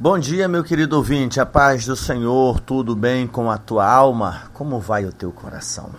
Bom 0.00 0.16
dia, 0.16 0.46
meu 0.46 0.62
querido 0.62 0.96
ouvinte, 0.96 1.40
a 1.40 1.44
paz 1.44 1.84
do 1.84 1.96
Senhor, 1.96 2.60
tudo 2.60 2.94
bem 2.94 3.26
com 3.26 3.50
a 3.50 3.58
tua 3.58 3.84
alma? 3.84 4.42
Como 4.54 4.78
vai 4.78 5.04
o 5.04 5.10
teu 5.12 5.32
coração? 5.32 5.90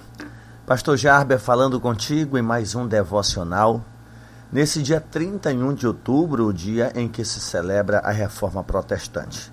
Pastor 0.65 0.95
Jarber 0.95 1.37
falando 1.37 1.81
contigo 1.81 2.37
em 2.37 2.41
mais 2.41 2.75
um 2.75 2.87
devocional. 2.87 3.83
Nesse 4.49 4.81
dia 4.81 5.01
31 5.01 5.73
de 5.73 5.85
outubro, 5.85 6.45
o 6.45 6.53
dia 6.53 6.93
em 6.95 7.09
que 7.09 7.25
se 7.25 7.41
celebra 7.41 7.99
a 7.99 8.09
reforma 8.09 8.63
protestante, 8.63 9.51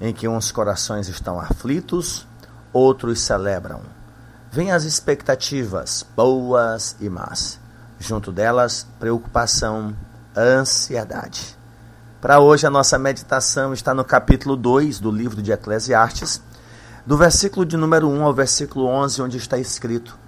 em 0.00 0.14
que 0.14 0.26
uns 0.26 0.50
corações 0.50 1.06
estão 1.10 1.38
aflitos, 1.38 2.26
outros 2.72 3.20
celebram. 3.20 3.82
Vêm 4.50 4.72
as 4.72 4.84
expectativas, 4.84 6.02
boas 6.16 6.96
e 7.00 7.10
más. 7.10 7.60
Junto 7.98 8.32
delas, 8.32 8.86
preocupação, 8.98 9.94
ansiedade. 10.34 11.62
Para 12.24 12.40
hoje, 12.40 12.66
a 12.66 12.70
nossa 12.70 12.98
meditação 12.98 13.74
está 13.74 13.92
no 13.92 14.02
capítulo 14.02 14.56
2 14.56 14.98
do 14.98 15.10
livro 15.10 15.42
de 15.42 15.52
Eclesiastes, 15.52 16.40
do 17.04 17.18
versículo 17.18 17.66
de 17.66 17.76
número 17.76 18.08
1 18.08 18.24
ao 18.24 18.32
versículo 18.32 18.86
11, 18.86 19.20
onde 19.20 19.36
está 19.36 19.58
escrito: 19.58 20.18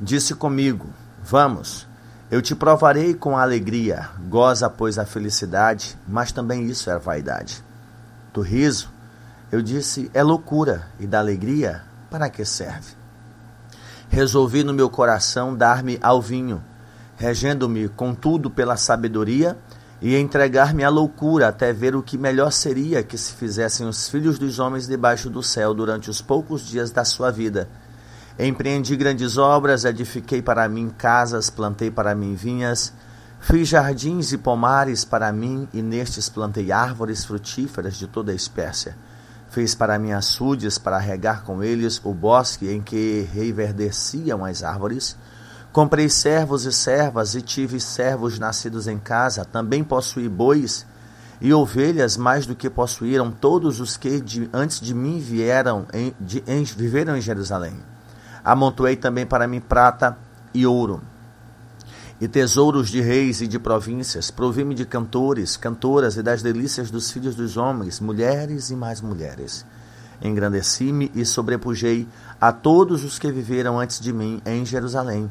Disse 0.00 0.34
comigo: 0.34 0.88
Vamos, 1.22 1.86
eu 2.28 2.42
te 2.42 2.56
provarei 2.56 3.14
com 3.14 3.38
alegria, 3.38 4.10
goza, 4.28 4.68
pois, 4.68 4.98
a 4.98 5.06
felicidade, 5.06 5.96
mas 6.08 6.32
também 6.32 6.64
isso 6.66 6.90
é 6.90 6.98
vaidade. 6.98 7.62
Do 8.32 8.40
riso, 8.40 8.90
eu 9.52 9.62
disse: 9.62 10.10
É 10.12 10.24
loucura, 10.24 10.88
e 10.98 11.06
da 11.06 11.20
alegria, 11.20 11.84
para 12.10 12.28
que 12.28 12.44
serve? 12.44 12.96
Resolvi 14.08 14.64
no 14.64 14.74
meu 14.74 14.90
coração 14.90 15.54
dar-me 15.54 16.00
ao 16.02 16.20
vinho, 16.20 16.60
regendo-me, 17.16 17.88
contudo, 17.90 18.50
pela 18.50 18.76
sabedoria 18.76 19.56
e 20.00 20.16
entregar-me 20.16 20.84
à 20.84 20.88
loucura 20.88 21.48
até 21.48 21.72
ver 21.72 21.94
o 21.94 22.02
que 22.02 22.18
melhor 22.18 22.50
seria 22.52 23.02
que 23.02 23.16
se 23.16 23.32
fizessem 23.32 23.86
os 23.86 24.08
filhos 24.08 24.38
dos 24.38 24.58
homens 24.58 24.86
debaixo 24.86 25.30
do 25.30 25.42
céu 25.42 25.72
durante 25.72 26.10
os 26.10 26.20
poucos 26.20 26.66
dias 26.66 26.90
da 26.90 27.04
sua 27.04 27.30
vida. 27.30 27.68
Empreendi 28.38 28.96
grandes 28.96 29.38
obras, 29.38 29.84
edifiquei 29.84 30.42
para 30.42 30.68
mim 30.68 30.90
casas, 30.90 31.50
plantei 31.50 31.90
para 31.90 32.14
mim 32.14 32.34
vinhas, 32.34 32.92
fiz 33.40 33.68
jardins 33.68 34.32
e 34.32 34.38
pomares 34.38 35.04
para 35.04 35.32
mim, 35.32 35.68
e 35.72 35.80
nestes 35.80 36.28
plantei 36.28 36.72
árvores 36.72 37.24
frutíferas 37.24 37.96
de 37.96 38.08
toda 38.08 38.32
a 38.32 38.34
espécie. 38.34 38.92
Fiz 39.50 39.72
para 39.72 40.00
mim 40.00 40.10
açudes 40.10 40.78
para 40.78 40.98
regar 40.98 41.44
com 41.44 41.62
eles 41.62 42.00
o 42.02 42.12
bosque 42.12 42.68
em 42.68 42.82
que 42.82 43.28
reverdeciam 43.32 44.44
as 44.44 44.64
árvores 44.64 45.16
Comprei 45.74 46.08
servos 46.08 46.64
e 46.66 46.72
servas 46.72 47.34
e 47.34 47.42
tive 47.42 47.80
servos 47.80 48.38
nascidos 48.38 48.86
em 48.86 48.96
casa. 48.96 49.44
Também 49.44 49.82
possuí 49.82 50.28
bois 50.28 50.86
e 51.40 51.52
ovelhas 51.52 52.16
mais 52.16 52.46
do 52.46 52.54
que 52.54 52.70
possuíram 52.70 53.32
todos 53.32 53.80
os 53.80 53.96
que 53.96 54.20
de, 54.20 54.48
antes 54.52 54.78
de 54.78 54.94
mim 54.94 55.18
vieram 55.18 55.84
em, 55.92 56.14
de, 56.20 56.44
em, 56.46 56.62
viveram 56.62 57.16
em 57.16 57.20
Jerusalém. 57.20 57.74
Amontoei 58.44 58.94
também 58.94 59.26
para 59.26 59.48
mim 59.48 59.60
prata 59.60 60.16
e 60.54 60.64
ouro 60.64 61.02
e 62.20 62.28
tesouros 62.28 62.88
de 62.88 63.00
reis 63.00 63.40
e 63.40 63.48
de 63.48 63.58
províncias. 63.58 64.30
Provi-me 64.30 64.76
de 64.76 64.84
cantores, 64.84 65.56
cantoras 65.56 66.16
e 66.16 66.22
das 66.22 66.40
delícias 66.40 66.88
dos 66.88 67.10
filhos 67.10 67.34
dos 67.34 67.56
homens, 67.56 67.98
mulheres 67.98 68.70
e 68.70 68.76
mais 68.76 69.00
mulheres. 69.00 69.66
Engrandeci-me 70.22 71.10
e 71.16 71.24
sobrepujei 71.24 72.06
a 72.40 72.52
todos 72.52 73.02
os 73.02 73.18
que 73.18 73.32
viveram 73.32 73.80
antes 73.80 73.98
de 73.98 74.12
mim 74.12 74.40
em 74.46 74.64
Jerusalém 74.64 75.28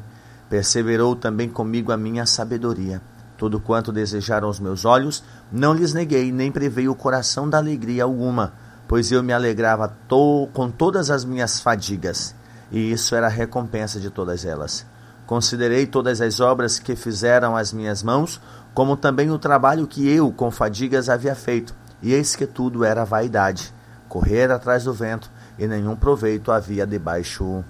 Perseverou 0.54 1.16
também 1.16 1.48
comigo 1.48 1.90
a 1.90 1.96
minha 1.96 2.24
sabedoria. 2.24 3.02
Tudo 3.36 3.58
quanto 3.58 3.90
desejaram 3.90 4.48
os 4.48 4.60
meus 4.60 4.84
olhos, 4.84 5.20
não 5.50 5.74
lhes 5.74 5.92
neguei, 5.92 6.30
nem 6.30 6.52
prevei 6.52 6.86
o 6.86 6.94
coração 6.94 7.50
da 7.50 7.58
alegria 7.58 8.04
alguma, 8.04 8.52
pois 8.86 9.10
eu 9.10 9.20
me 9.20 9.32
alegrava 9.32 9.88
to 10.06 10.48
com 10.52 10.70
todas 10.70 11.10
as 11.10 11.24
minhas 11.24 11.58
fadigas, 11.58 12.36
e 12.70 12.92
isso 12.92 13.16
era 13.16 13.26
a 13.26 13.30
recompensa 13.30 13.98
de 13.98 14.10
todas 14.10 14.44
elas. 14.44 14.86
Considerei 15.26 15.88
todas 15.88 16.20
as 16.20 16.38
obras 16.38 16.78
que 16.78 16.94
fizeram 16.94 17.56
as 17.56 17.72
minhas 17.72 18.04
mãos, 18.04 18.40
como 18.72 18.96
também 18.96 19.32
o 19.32 19.40
trabalho 19.40 19.88
que 19.88 20.08
eu, 20.08 20.30
com 20.30 20.52
fadigas, 20.52 21.08
havia 21.08 21.34
feito, 21.34 21.74
e 22.00 22.12
eis 22.12 22.36
que 22.36 22.46
tudo 22.46 22.84
era 22.84 23.04
vaidade, 23.04 23.74
correr 24.08 24.52
atrás 24.52 24.84
do 24.84 24.94
vento, 24.94 25.28
e 25.58 25.66
nenhum 25.66 25.96
proveito 25.96 26.52
havia 26.52 26.86
debaixo 26.86 27.64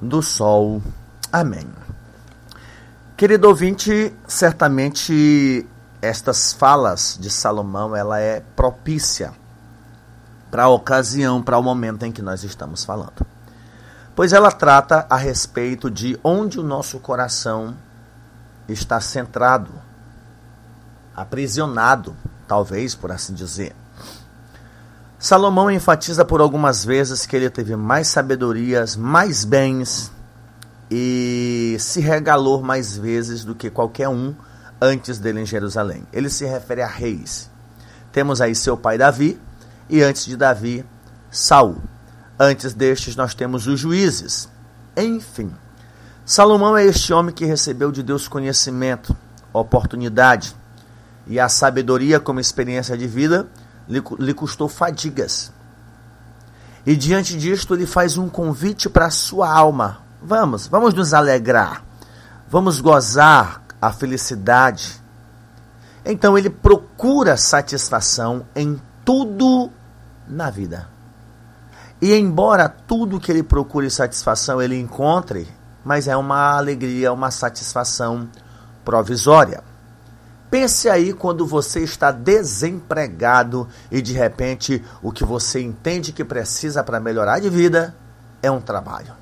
do 0.00 0.22
sol. 0.22 0.80
Amém. 1.32 1.66
Querido 3.22 3.46
ouvinte, 3.46 4.12
certamente 4.26 5.64
estas 6.02 6.52
falas 6.52 7.16
de 7.20 7.30
Salomão 7.30 7.94
ela 7.94 8.18
é 8.18 8.40
propícia 8.56 9.32
para 10.50 10.64
a 10.64 10.68
ocasião, 10.68 11.40
para 11.40 11.56
o 11.56 11.62
momento 11.62 12.04
em 12.04 12.10
que 12.10 12.20
nós 12.20 12.42
estamos 12.42 12.84
falando. 12.84 13.24
Pois 14.16 14.32
ela 14.32 14.50
trata 14.50 15.06
a 15.08 15.16
respeito 15.16 15.88
de 15.88 16.18
onde 16.24 16.58
o 16.58 16.64
nosso 16.64 16.98
coração 16.98 17.76
está 18.68 19.00
centrado, 19.00 19.70
aprisionado, 21.14 22.16
talvez 22.48 22.92
por 22.96 23.12
assim 23.12 23.34
dizer. 23.34 23.72
Salomão 25.16 25.70
enfatiza 25.70 26.24
por 26.24 26.40
algumas 26.40 26.84
vezes 26.84 27.24
que 27.24 27.36
ele 27.36 27.50
teve 27.50 27.76
mais 27.76 28.08
sabedorias, 28.08 28.96
mais 28.96 29.44
bens, 29.44 30.10
e 30.94 31.74
se 31.80 32.00
regalou 32.00 32.62
mais 32.62 32.94
vezes 32.98 33.44
do 33.44 33.54
que 33.54 33.70
qualquer 33.70 34.10
um 34.10 34.34
antes 34.78 35.18
dele 35.18 35.40
em 35.40 35.46
Jerusalém. 35.46 36.06
Ele 36.12 36.28
se 36.28 36.44
refere 36.44 36.82
a 36.82 36.86
reis. 36.86 37.50
Temos 38.12 38.42
aí 38.42 38.54
seu 38.54 38.76
pai 38.76 38.98
Davi 38.98 39.40
e 39.88 40.02
antes 40.02 40.26
de 40.26 40.36
Davi, 40.36 40.84
Saul. 41.30 41.78
Antes 42.38 42.74
destes 42.74 43.16
nós 43.16 43.32
temos 43.32 43.66
os 43.66 43.80
juízes. 43.80 44.50
Enfim, 44.94 45.50
Salomão 46.26 46.76
é 46.76 46.84
este 46.84 47.10
homem 47.14 47.34
que 47.34 47.46
recebeu 47.46 47.90
de 47.90 48.02
Deus 48.02 48.28
conhecimento, 48.28 49.16
oportunidade 49.50 50.54
e 51.26 51.40
a 51.40 51.48
sabedoria 51.48 52.20
como 52.20 52.38
experiência 52.38 52.98
de 52.98 53.06
vida 53.06 53.48
lhe, 53.88 54.02
lhe 54.18 54.34
custou 54.34 54.68
fadigas. 54.68 55.50
E 56.84 56.94
diante 56.94 57.34
disto 57.34 57.74
ele 57.74 57.86
faz 57.86 58.18
um 58.18 58.28
convite 58.28 58.90
para 58.90 59.06
a 59.06 59.10
sua 59.10 59.50
alma, 59.50 60.02
Vamos, 60.24 60.68
vamos 60.68 60.94
nos 60.94 61.12
alegrar. 61.12 61.82
Vamos 62.48 62.80
gozar 62.80 63.62
a 63.80 63.92
felicidade. 63.92 65.02
Então 66.04 66.38
ele 66.38 66.48
procura 66.48 67.36
satisfação 67.36 68.46
em 68.54 68.80
tudo 69.04 69.70
na 70.28 70.48
vida. 70.50 70.88
E 72.00 72.14
embora 72.14 72.68
tudo 72.68 73.18
que 73.18 73.30
ele 73.30 73.42
procure 73.42 73.90
satisfação 73.90 74.60
ele 74.60 74.78
encontre, 74.78 75.48
mas 75.84 76.06
é 76.06 76.16
uma 76.16 76.56
alegria, 76.56 77.12
uma 77.12 77.30
satisfação 77.30 78.28
provisória. 78.84 79.62
Pense 80.50 80.88
aí 80.88 81.12
quando 81.12 81.46
você 81.46 81.80
está 81.80 82.12
desempregado 82.12 83.68
e 83.90 84.02
de 84.02 84.12
repente 84.12 84.84
o 85.02 85.10
que 85.10 85.24
você 85.24 85.62
entende 85.62 86.12
que 86.12 86.24
precisa 86.24 86.84
para 86.84 87.00
melhorar 87.00 87.40
de 87.40 87.48
vida 87.48 87.94
é 88.42 88.50
um 88.50 88.60
trabalho. 88.60 89.21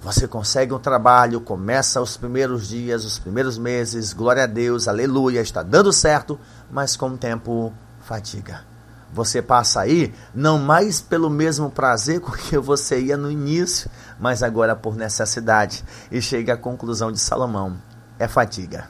Você 0.00 0.28
consegue 0.28 0.72
um 0.72 0.78
trabalho, 0.78 1.40
começa 1.40 2.00
os 2.00 2.16
primeiros 2.16 2.68
dias, 2.68 3.04
os 3.04 3.18
primeiros 3.18 3.58
meses, 3.58 4.12
glória 4.12 4.44
a 4.44 4.46
Deus, 4.46 4.86
aleluia, 4.86 5.40
está 5.40 5.62
dando 5.62 5.92
certo, 5.92 6.38
mas 6.70 6.96
com 6.96 7.08
o 7.08 7.18
tempo 7.18 7.72
fatiga. 8.00 8.64
Você 9.12 9.42
passa 9.42 9.80
aí 9.80 10.14
não 10.34 10.58
mais 10.58 11.00
pelo 11.00 11.28
mesmo 11.28 11.70
prazer 11.70 12.20
com 12.20 12.30
que 12.30 12.56
você 12.58 13.00
ia 13.00 13.16
no 13.16 13.30
início, 13.30 13.90
mas 14.20 14.42
agora 14.42 14.76
por 14.76 14.94
necessidade. 14.94 15.84
E 16.12 16.22
chega 16.22 16.54
à 16.54 16.56
conclusão 16.56 17.10
de 17.10 17.18
Salomão: 17.18 17.76
é 18.18 18.28
fatiga, 18.28 18.88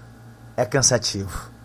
é 0.57 0.65
cansativo 0.67 1.58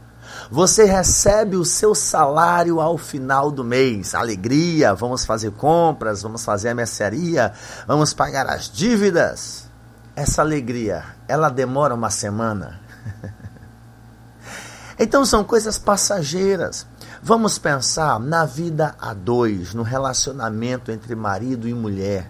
você 0.49 0.85
recebe 0.85 1.55
o 1.55 1.65
seu 1.65 1.95
salário 1.95 2.79
ao 2.79 2.97
final 2.97 3.51
do 3.51 3.63
mês. 3.63 4.13
Alegria, 4.15 4.93
vamos 4.93 5.25
fazer 5.25 5.51
compras, 5.51 6.21
vamos 6.21 6.43
fazer 6.43 6.69
a 6.69 6.75
mercearia, 6.75 7.53
vamos 7.87 8.13
pagar 8.13 8.47
as 8.47 8.69
dívidas. 8.69 9.69
Essa 10.15 10.41
alegria, 10.41 11.03
ela 11.27 11.49
demora 11.49 11.95
uma 11.95 12.09
semana. 12.09 12.79
então 14.99 15.25
são 15.25 15.43
coisas 15.43 15.77
passageiras. 15.77 16.85
Vamos 17.21 17.57
pensar 17.57 18.19
na 18.19 18.45
vida 18.45 18.95
a 18.99 19.13
dois, 19.13 19.73
no 19.73 19.81
relacionamento 19.81 20.91
entre 20.91 21.15
marido 21.15 21.69
e 21.69 21.73
mulher, 21.73 22.29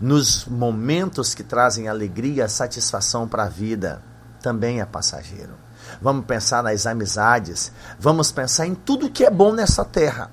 nos 0.00 0.46
momentos 0.46 1.34
que 1.34 1.44
trazem 1.44 1.88
alegria, 1.88 2.48
satisfação 2.48 3.28
para 3.28 3.44
a 3.44 3.48
vida. 3.48 4.02
Também 4.44 4.80
é 4.80 4.84
passageiro 4.84 5.64
vamos 6.00 6.24
pensar 6.24 6.62
nas 6.62 6.86
amizades, 6.86 7.72
vamos 7.98 8.32
pensar 8.32 8.66
em 8.66 8.74
tudo 8.74 9.10
que 9.10 9.24
é 9.24 9.30
bom 9.30 9.52
nessa 9.52 9.84
terra. 9.84 10.30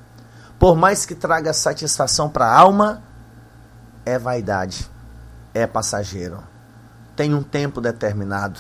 Por 0.60 0.76
mais 0.76 1.06
que 1.06 1.16
traga 1.16 1.54
satisfação 1.54 2.30
para 2.30 2.46
a 2.46 2.58
alma, 2.58 3.02
é 4.06 4.18
vaidade, 4.18 4.90
é 5.54 5.66
passageiro, 5.66 6.44
tem 7.16 7.34
um 7.34 7.44
tempo 7.44 7.82
determinado. 7.82 8.60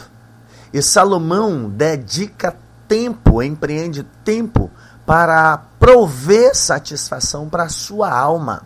E 0.73 0.81
Salomão 0.81 1.69
dedica 1.69 2.55
tempo, 2.87 3.43
empreende 3.43 4.03
tempo 4.23 4.71
para 5.05 5.57
prover 5.79 6.55
satisfação 6.55 7.49
para 7.49 7.63
a 7.63 7.69
sua 7.69 8.09
alma. 8.09 8.63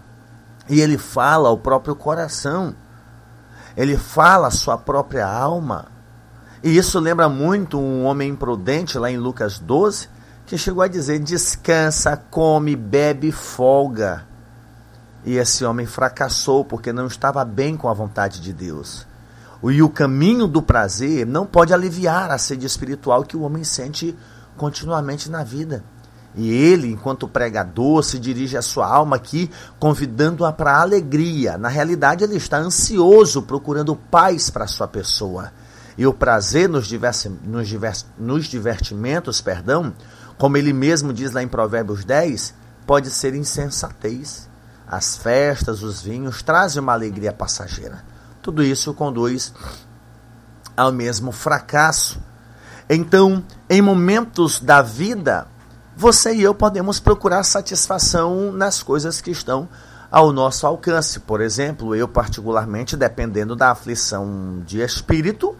E 0.70 0.80
ele 0.80 0.98
fala 0.98 1.50
ao 1.50 1.58
próprio 1.58 1.96
coração. 1.96 2.76
Ele 3.76 3.98
fala 3.98 4.48
à 4.48 4.52
sua 4.52 4.78
própria 4.78 5.28
alma. 5.28 5.95
E 6.64 6.78
isso 6.78 7.00
lembra 7.00 7.30
muito 7.30 7.80
um 7.80 8.06
homem 8.06 8.30
imprudente 8.30 8.98
lá 8.98 9.12
em 9.12 9.18
Lucas 9.18 9.60
12, 9.60 10.10
que 10.46 10.58
chegou 10.58 10.84
a 10.84 10.88
dizer: 10.88 11.20
descansa, 11.20 12.18
come, 12.18 12.76
bebe, 12.76 13.32
folga. 13.32 14.26
E 15.26 15.38
esse 15.38 15.66
homem 15.66 15.86
fracassou 15.86 16.64
porque 16.64 16.94
não 16.94 17.08
estava 17.08 17.44
bem 17.44 17.76
com 17.76 17.90
a 17.90 17.94
vontade 17.94 18.40
de 18.40 18.54
Deus. 18.54 19.08
E 19.64 19.82
o 19.82 19.90
caminho 19.90 20.48
do 20.48 20.62
prazer 20.62 21.26
não 21.26 21.46
pode 21.46 21.74
aliviar 21.74 22.30
a 22.30 22.38
sede 22.38 22.66
espiritual 22.66 23.24
que 23.24 23.36
o 23.36 23.42
homem 23.42 23.64
sente 23.64 24.16
continuamente 24.56 25.30
na 25.30 25.44
vida. 25.44 25.84
E 26.36 26.52
ele, 26.52 26.92
enquanto 26.92 27.28
pregador, 27.28 28.04
se 28.04 28.20
dirige 28.20 28.58
à 28.58 28.62
sua 28.62 28.86
alma 28.86 29.16
aqui, 29.16 29.50
convidando-a 29.80 30.52
para 30.52 30.74
a 30.74 30.82
alegria. 30.82 31.58
Na 31.58 31.70
realidade, 31.70 32.24
ele 32.24 32.36
está 32.36 32.58
ansioso, 32.58 33.42
procurando 33.42 33.96
paz 33.96 34.50
para 34.50 34.66
a 34.66 34.68
sua 34.68 34.88
pessoa. 34.88 35.52
E 35.98 36.06
o 36.06 36.14
prazer 36.14 36.68
nos, 36.68 36.88
diversi, 36.88 37.30
nos, 37.30 37.68
divers, 37.68 38.06
nos 38.18 38.46
divertimentos, 38.46 39.40
perdão, 39.42 39.94
como 40.38 40.58
ele 40.58 40.74
mesmo 40.74 41.14
diz 41.14 41.32
lá 41.32 41.42
em 41.42 41.48
Provérbios 41.48 42.04
10, 42.04 42.54
pode 42.86 43.10
ser 43.10 43.34
insensatez. 43.34 44.50
As 44.88 45.18
festas, 45.18 45.82
os 45.82 46.02
vinhos 46.02 46.44
trazem 46.44 46.82
uma 46.82 46.94
alegria 46.94 47.34
passageira. 47.34 48.04
Tudo 48.42 48.62
isso 48.62 48.94
conduz 48.94 49.54
ao 50.76 50.92
mesmo 50.92 51.32
fracasso. 51.32 52.22
Então, 52.88 53.44
em 53.70 53.82
momentos 53.82 54.60
da 54.60 54.82
vida, 54.82 55.48
você 55.96 56.36
e 56.36 56.44
eu 56.44 56.54
podemos 56.54 57.00
procurar 57.00 57.44
satisfação 57.44 58.52
nas 58.52 58.84
coisas 58.84 59.22
que 59.22 59.32
estão 59.32 59.68
ao 60.12 60.32
nosso 60.32 60.68
alcance. 60.68 61.20
Por 61.22 61.42
exemplo, 61.42 61.96
eu, 61.96 62.08
particularmente, 62.08 62.96
dependendo 62.96 63.56
da 63.56 63.72
aflição 63.72 64.62
de 64.66 64.82
espírito, 64.82 65.56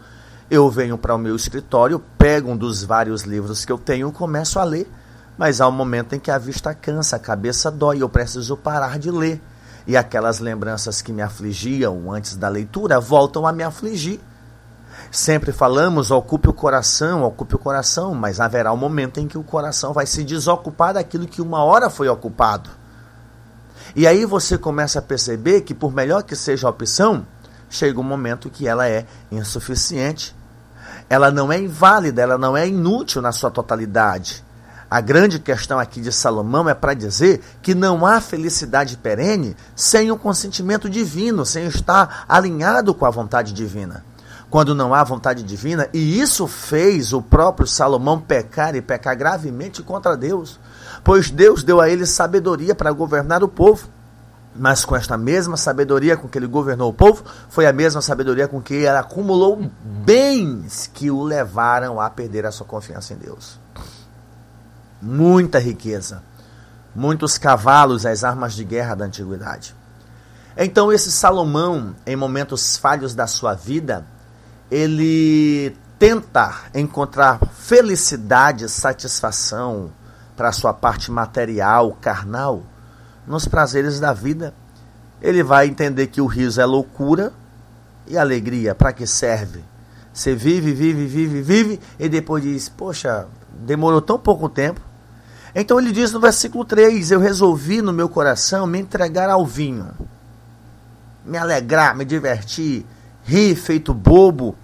eu 0.50 0.70
venho 0.70 0.96
para 0.96 1.14
o 1.14 1.18
meu 1.18 1.34
escritório, 1.34 2.02
pego 2.16 2.52
um 2.52 2.56
dos 2.56 2.84
vários 2.84 3.22
livros 3.22 3.64
que 3.64 3.72
eu 3.72 3.78
tenho 3.78 4.08
e 4.08 4.12
começo 4.12 4.58
a 4.58 4.64
ler. 4.64 4.88
Mas 5.36 5.60
há 5.60 5.68
um 5.68 5.72
momento 5.72 6.14
em 6.14 6.20
que 6.20 6.30
a 6.30 6.38
vista 6.38 6.72
cansa, 6.72 7.16
a 7.16 7.18
cabeça 7.18 7.70
dói, 7.70 8.00
eu 8.00 8.08
preciso 8.08 8.56
parar 8.56 8.98
de 8.98 9.10
ler. 9.10 9.40
E 9.86 9.96
aquelas 9.96 10.38
lembranças 10.38 11.02
que 11.02 11.12
me 11.12 11.20
afligiam 11.20 12.10
antes 12.12 12.36
da 12.36 12.48
leitura 12.48 12.98
voltam 12.98 13.46
a 13.46 13.52
me 13.52 13.62
afligir. 13.62 14.20
Sempre 15.10 15.52
falamos, 15.52 16.10
ocupe 16.10 16.48
o 16.48 16.52
coração, 16.52 17.22
ocupe 17.22 17.54
o 17.54 17.58
coração, 17.58 18.14
mas 18.14 18.40
haverá 18.40 18.72
um 18.72 18.76
momento 18.76 19.20
em 19.20 19.28
que 19.28 19.38
o 19.38 19.42
coração 19.42 19.92
vai 19.92 20.06
se 20.06 20.24
desocupar 20.24 20.94
daquilo 20.94 21.26
que 21.26 21.42
uma 21.42 21.62
hora 21.62 21.90
foi 21.90 22.08
ocupado. 22.08 22.70
E 23.94 24.06
aí 24.06 24.24
você 24.24 24.58
começa 24.58 24.98
a 24.98 25.02
perceber 25.02 25.62
que, 25.62 25.74
por 25.74 25.92
melhor 25.92 26.22
que 26.22 26.34
seja 26.34 26.66
a 26.66 26.70
opção, 26.70 27.26
chega 27.68 28.00
um 28.00 28.04
momento 28.04 28.50
que 28.50 28.66
ela 28.66 28.88
é 28.88 29.06
insuficiente. 29.30 30.34
Ela 31.08 31.30
não 31.30 31.52
é 31.52 31.58
inválida, 31.58 32.22
ela 32.22 32.36
não 32.36 32.56
é 32.56 32.66
inútil 32.66 33.22
na 33.22 33.32
sua 33.32 33.50
totalidade. 33.50 34.44
A 34.88 35.00
grande 35.00 35.40
questão 35.40 35.80
aqui 35.80 36.00
de 36.00 36.12
Salomão 36.12 36.68
é 36.68 36.74
para 36.74 36.94
dizer 36.94 37.42
que 37.60 37.74
não 37.74 38.06
há 38.06 38.20
felicidade 38.20 38.96
perene 38.96 39.56
sem 39.74 40.12
o 40.12 40.16
consentimento 40.16 40.88
divino, 40.88 41.44
sem 41.44 41.66
estar 41.66 42.24
alinhado 42.28 42.94
com 42.94 43.04
a 43.04 43.10
vontade 43.10 43.52
divina. 43.52 44.04
Quando 44.48 44.76
não 44.76 44.94
há 44.94 45.02
vontade 45.02 45.42
divina, 45.42 45.88
e 45.92 46.20
isso 46.20 46.46
fez 46.46 47.12
o 47.12 47.20
próprio 47.20 47.66
Salomão 47.66 48.20
pecar 48.20 48.76
e 48.76 48.80
pecar 48.80 49.16
gravemente 49.16 49.82
contra 49.82 50.16
Deus, 50.16 50.60
pois 51.02 51.30
Deus 51.30 51.64
deu 51.64 51.80
a 51.80 51.90
ele 51.90 52.06
sabedoria 52.06 52.72
para 52.72 52.92
governar 52.92 53.42
o 53.42 53.48
povo. 53.48 53.88
Mas 54.58 54.84
com 54.84 54.96
esta 54.96 55.16
mesma 55.16 55.56
sabedoria 55.56 56.16
com 56.16 56.28
que 56.28 56.38
ele 56.38 56.46
governou 56.46 56.90
o 56.90 56.94
povo, 56.94 57.24
foi 57.48 57.66
a 57.66 57.72
mesma 57.72 58.00
sabedoria 58.00 58.48
com 58.48 58.60
que 58.60 58.74
ele 58.74 58.88
acumulou 58.88 59.70
bens 59.82 60.90
que 60.92 61.10
o 61.10 61.22
levaram 61.22 62.00
a 62.00 62.08
perder 62.08 62.46
a 62.46 62.52
sua 62.52 62.66
confiança 62.66 63.12
em 63.12 63.16
Deus. 63.16 63.58
Muita 65.00 65.58
riqueza, 65.58 66.22
muitos 66.94 67.36
cavalos, 67.36 68.06
as 68.06 68.24
armas 68.24 68.54
de 68.54 68.64
guerra 68.64 68.94
da 68.94 69.04
antiguidade. 69.04 69.74
Então, 70.56 70.90
esse 70.90 71.12
Salomão, 71.12 71.94
em 72.06 72.16
momentos 72.16 72.78
falhos 72.78 73.14
da 73.14 73.26
sua 73.26 73.52
vida, 73.52 74.06
ele 74.70 75.76
tenta 75.98 76.62
encontrar 76.74 77.38
felicidade, 77.52 78.68
satisfação 78.68 79.92
para 80.34 80.48
a 80.48 80.52
sua 80.52 80.72
parte 80.72 81.10
material, 81.10 81.96
carnal 82.00 82.62
nos 83.26 83.46
prazeres 83.46 83.98
da 83.98 84.12
vida. 84.12 84.54
Ele 85.20 85.42
vai 85.42 85.66
entender 85.66 86.06
que 86.08 86.20
o 86.20 86.26
riso 86.26 86.60
é 86.60 86.64
loucura 86.64 87.32
e 88.06 88.16
alegria. 88.16 88.74
Para 88.74 88.92
que 88.92 89.06
serve? 89.06 89.64
Você 90.12 90.34
vive, 90.34 90.72
vive, 90.72 91.06
vive, 91.06 91.42
vive 91.42 91.80
e 91.98 92.08
depois 92.08 92.42
diz: 92.42 92.68
Poxa, 92.68 93.26
demorou 93.52 94.00
tão 94.00 94.18
pouco 94.18 94.48
tempo. 94.48 94.80
Então 95.54 95.80
ele 95.80 95.92
diz 95.92 96.12
no 96.12 96.20
versículo 96.20 96.64
3: 96.64 97.10
Eu 97.10 97.20
resolvi 97.20 97.82
no 97.82 97.92
meu 97.92 98.08
coração 98.08 98.66
me 98.66 98.78
entregar 98.78 99.28
ao 99.28 99.44
vinho, 99.44 99.90
me 101.24 101.38
alegrar, 101.38 101.96
me 101.96 102.04
divertir, 102.04 102.86
rir 103.24 103.56
feito 103.56 103.92
bobo, 103.92 104.54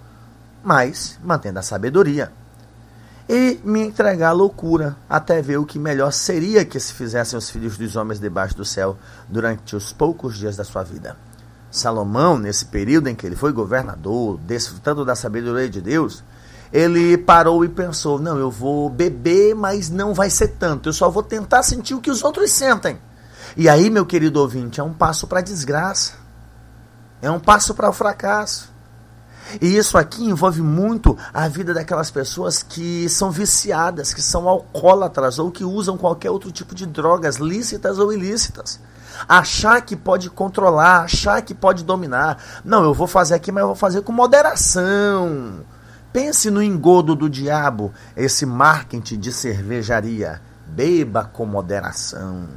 mas 0.63 1.19
mantendo 1.23 1.59
a 1.59 1.63
sabedoria 1.63 2.31
e 3.27 3.59
me 3.63 3.81
entregar 3.81 4.29
à 4.29 4.33
loucura, 4.33 4.97
até 5.09 5.41
ver 5.41 5.57
o 5.57 5.65
que 5.65 5.79
melhor 5.79 6.11
seria 6.11 6.65
que 6.65 6.79
se 6.79 6.93
fizessem 6.93 7.37
os 7.37 7.49
filhos 7.49 7.77
dos 7.77 7.95
homens 7.95 8.19
debaixo 8.19 8.55
do 8.55 8.65
céu 8.65 8.97
durante 9.29 9.75
os 9.75 9.93
poucos 9.93 10.37
dias 10.37 10.55
da 10.55 10.63
sua 10.63 10.83
vida. 10.83 11.15
Salomão, 11.71 12.37
nesse 12.37 12.65
período 12.65 13.07
em 13.07 13.15
que 13.15 13.25
ele 13.25 13.35
foi 13.35 13.51
governador, 13.51 14.37
desfrutando 14.45 15.03
da 15.03 15.15
sabedoria 15.15 15.69
de 15.69 15.81
Deus, 15.81 16.23
ele 16.71 17.17
parou 17.17 17.63
e 17.63 17.69
pensou: 17.69 18.19
não, 18.19 18.37
eu 18.37 18.51
vou 18.51 18.89
beber, 18.89 19.55
mas 19.55 19.89
não 19.89 20.13
vai 20.13 20.29
ser 20.29 20.49
tanto, 20.49 20.89
eu 20.89 20.93
só 20.93 21.09
vou 21.09 21.23
tentar 21.23 21.63
sentir 21.63 21.93
o 21.93 22.01
que 22.01 22.11
os 22.11 22.23
outros 22.23 22.51
sentem. 22.51 22.99
E 23.55 23.69
aí, 23.69 23.89
meu 23.89 24.05
querido 24.05 24.39
ouvinte, 24.39 24.79
é 24.79 24.83
um 24.83 24.93
passo 24.93 25.27
para 25.27 25.39
a 25.39 25.43
desgraça, 25.43 26.13
é 27.21 27.31
um 27.31 27.39
passo 27.39 27.73
para 27.73 27.89
o 27.89 27.93
fracasso. 27.93 28.72
E 29.61 29.75
isso 29.77 29.97
aqui 29.97 30.23
envolve 30.23 30.61
muito 30.61 31.17
a 31.33 31.47
vida 31.47 31.73
daquelas 31.73 32.09
pessoas 32.09 32.63
que 32.63 33.07
são 33.09 33.31
viciadas, 33.31 34.13
que 34.13 34.21
são 34.21 34.47
alcoólatras 34.47 35.39
ou 35.39 35.51
que 35.51 35.63
usam 35.63 35.97
qualquer 35.97 36.31
outro 36.31 36.51
tipo 36.51 36.73
de 36.73 36.85
drogas, 36.85 37.37
lícitas 37.37 37.99
ou 37.99 38.11
ilícitas. 38.11 38.79
Achar 39.27 39.81
que 39.81 39.95
pode 39.95 40.29
controlar, 40.29 41.03
achar 41.03 41.41
que 41.41 41.53
pode 41.53 41.83
dominar. 41.83 42.37
Não, 42.65 42.83
eu 42.83 42.93
vou 42.93 43.07
fazer 43.07 43.35
aqui, 43.35 43.51
mas 43.51 43.61
eu 43.61 43.67
vou 43.67 43.75
fazer 43.75 44.01
com 44.01 44.11
moderação. 44.11 45.61
Pense 46.11 46.51
no 46.51 46.61
engodo 46.61 47.15
do 47.15 47.29
diabo, 47.29 47.91
esse 48.15 48.45
marketing 48.45 49.19
de 49.19 49.31
cervejaria. 49.31 50.41
Beba 50.67 51.25
com 51.25 51.45
moderação. 51.45 52.47